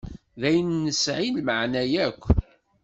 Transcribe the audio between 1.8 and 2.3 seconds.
yakk.